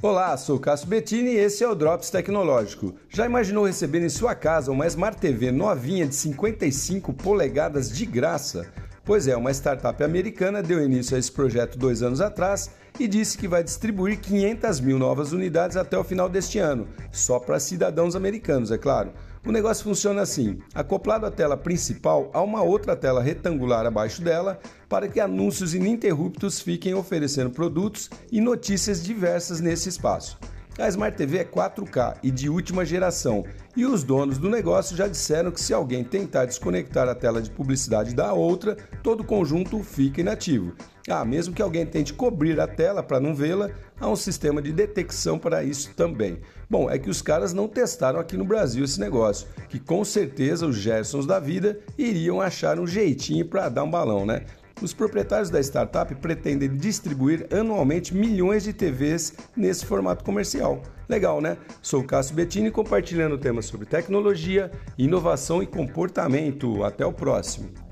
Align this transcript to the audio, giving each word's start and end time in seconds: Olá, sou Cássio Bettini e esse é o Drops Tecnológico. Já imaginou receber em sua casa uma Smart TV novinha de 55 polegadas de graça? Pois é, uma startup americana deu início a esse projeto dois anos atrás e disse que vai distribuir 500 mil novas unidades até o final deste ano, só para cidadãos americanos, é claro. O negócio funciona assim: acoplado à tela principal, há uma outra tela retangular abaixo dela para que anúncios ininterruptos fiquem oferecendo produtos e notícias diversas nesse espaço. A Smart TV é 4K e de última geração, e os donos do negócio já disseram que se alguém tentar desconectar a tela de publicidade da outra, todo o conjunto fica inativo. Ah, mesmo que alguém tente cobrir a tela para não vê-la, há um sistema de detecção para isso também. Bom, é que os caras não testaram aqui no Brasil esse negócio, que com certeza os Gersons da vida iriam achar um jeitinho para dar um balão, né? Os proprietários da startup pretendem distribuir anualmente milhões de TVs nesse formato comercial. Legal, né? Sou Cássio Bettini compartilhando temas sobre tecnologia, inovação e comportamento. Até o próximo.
Olá, 0.00 0.36
sou 0.36 0.60
Cássio 0.60 0.86
Bettini 0.86 1.30
e 1.30 1.38
esse 1.38 1.64
é 1.64 1.68
o 1.68 1.74
Drops 1.74 2.08
Tecnológico. 2.08 2.94
Já 3.08 3.26
imaginou 3.26 3.66
receber 3.66 4.00
em 4.00 4.08
sua 4.08 4.32
casa 4.32 4.70
uma 4.70 4.86
Smart 4.86 5.18
TV 5.18 5.50
novinha 5.50 6.06
de 6.06 6.14
55 6.14 7.12
polegadas 7.14 7.90
de 7.90 8.06
graça? 8.06 8.72
Pois 9.08 9.26
é, 9.26 9.34
uma 9.34 9.50
startup 9.52 10.04
americana 10.04 10.62
deu 10.62 10.84
início 10.84 11.16
a 11.16 11.18
esse 11.18 11.32
projeto 11.32 11.78
dois 11.78 12.02
anos 12.02 12.20
atrás 12.20 12.68
e 13.00 13.08
disse 13.08 13.38
que 13.38 13.48
vai 13.48 13.64
distribuir 13.64 14.20
500 14.20 14.80
mil 14.80 14.98
novas 14.98 15.32
unidades 15.32 15.78
até 15.78 15.96
o 15.96 16.04
final 16.04 16.28
deste 16.28 16.58
ano, 16.58 16.86
só 17.10 17.38
para 17.38 17.58
cidadãos 17.58 18.14
americanos, 18.14 18.70
é 18.70 18.76
claro. 18.76 19.10
O 19.46 19.50
negócio 19.50 19.82
funciona 19.82 20.20
assim: 20.20 20.58
acoplado 20.74 21.24
à 21.24 21.30
tela 21.30 21.56
principal, 21.56 22.30
há 22.34 22.42
uma 22.42 22.60
outra 22.60 22.94
tela 22.94 23.22
retangular 23.22 23.86
abaixo 23.86 24.20
dela 24.20 24.60
para 24.90 25.08
que 25.08 25.20
anúncios 25.20 25.74
ininterruptos 25.74 26.60
fiquem 26.60 26.92
oferecendo 26.92 27.48
produtos 27.48 28.10
e 28.30 28.42
notícias 28.42 29.02
diversas 29.02 29.58
nesse 29.58 29.88
espaço. 29.88 30.38
A 30.78 30.86
Smart 30.86 31.16
TV 31.16 31.38
é 31.38 31.44
4K 31.44 32.18
e 32.22 32.30
de 32.30 32.48
última 32.48 32.84
geração, 32.86 33.44
e 33.76 33.84
os 33.84 34.04
donos 34.04 34.38
do 34.38 34.48
negócio 34.48 34.96
já 34.96 35.08
disseram 35.08 35.50
que 35.50 35.60
se 35.60 35.74
alguém 35.74 36.04
tentar 36.04 36.44
desconectar 36.44 37.08
a 37.08 37.16
tela 37.16 37.42
de 37.42 37.50
publicidade 37.50 38.14
da 38.14 38.32
outra, 38.32 38.76
todo 39.02 39.22
o 39.22 39.26
conjunto 39.26 39.82
fica 39.82 40.20
inativo. 40.20 40.76
Ah, 41.08 41.24
mesmo 41.24 41.52
que 41.52 41.62
alguém 41.62 41.84
tente 41.84 42.14
cobrir 42.14 42.60
a 42.60 42.66
tela 42.68 43.02
para 43.02 43.18
não 43.18 43.34
vê-la, 43.34 43.70
há 43.98 44.08
um 44.08 44.14
sistema 44.14 44.62
de 44.62 44.72
detecção 44.72 45.36
para 45.36 45.64
isso 45.64 45.92
também. 45.96 46.38
Bom, 46.70 46.88
é 46.88 46.96
que 46.96 47.10
os 47.10 47.20
caras 47.20 47.52
não 47.52 47.66
testaram 47.66 48.20
aqui 48.20 48.36
no 48.36 48.44
Brasil 48.44 48.84
esse 48.84 49.00
negócio, 49.00 49.48
que 49.68 49.80
com 49.80 50.04
certeza 50.04 50.64
os 50.64 50.76
Gersons 50.76 51.26
da 51.26 51.40
vida 51.40 51.80
iriam 51.96 52.40
achar 52.40 52.78
um 52.78 52.86
jeitinho 52.86 53.44
para 53.44 53.68
dar 53.68 53.82
um 53.82 53.90
balão, 53.90 54.24
né? 54.24 54.44
Os 54.80 54.92
proprietários 54.94 55.50
da 55.50 55.60
startup 55.60 56.14
pretendem 56.16 56.76
distribuir 56.76 57.46
anualmente 57.50 58.14
milhões 58.14 58.62
de 58.62 58.72
TVs 58.72 59.32
nesse 59.56 59.84
formato 59.84 60.24
comercial. 60.24 60.82
Legal, 61.08 61.40
né? 61.40 61.56
Sou 61.82 62.04
Cássio 62.04 62.36
Bettini 62.36 62.70
compartilhando 62.70 63.38
temas 63.38 63.66
sobre 63.66 63.86
tecnologia, 63.86 64.70
inovação 64.96 65.62
e 65.62 65.66
comportamento. 65.66 66.84
Até 66.84 67.04
o 67.04 67.12
próximo. 67.12 67.87